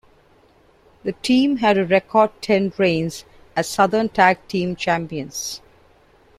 The 1.03 1.11
team 1.11 1.57
had 1.57 1.77
a 1.77 1.85
record 1.85 2.31
ten 2.41 2.73
reigns 2.79 3.23
as 3.55 3.69
Southern 3.69 4.09
Tag 4.09 4.39
Team 4.47 4.75
Champions. 4.75 5.61